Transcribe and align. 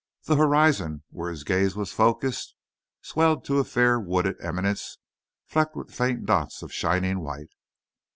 The 0.23 0.35
horizon, 0.35 1.03
where 1.11 1.29
his 1.29 1.43
gaze 1.43 1.75
was 1.75 1.91
focussed, 1.91 2.55
swelled 3.03 3.45
to 3.45 3.59
a 3.59 3.63
fair 3.63 3.99
wooded 3.99 4.37
eminence 4.41 4.97
flecked 5.45 5.75
with 5.75 5.93
faint 5.93 6.25
dots 6.25 6.63
of 6.63 6.73
shining 6.73 7.19
white. 7.19 7.51